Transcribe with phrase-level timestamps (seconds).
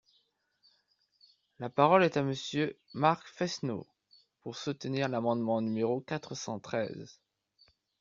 [1.59, 3.85] La parole est à Monsieur Marc Fesneau,
[4.41, 7.19] pour soutenir l’amendement numéro quatre cent treize.